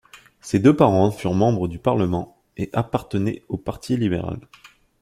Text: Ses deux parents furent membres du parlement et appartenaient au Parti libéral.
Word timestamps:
Ses 0.39 0.57
deux 0.57 0.75
parents 0.75 1.11
furent 1.11 1.35
membres 1.35 1.67
du 1.67 1.77
parlement 1.77 2.41
et 2.57 2.71
appartenaient 2.73 3.43
au 3.49 3.57
Parti 3.57 3.97
libéral. 3.97 4.39